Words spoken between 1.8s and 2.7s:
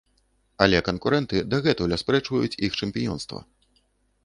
аспрэчваюць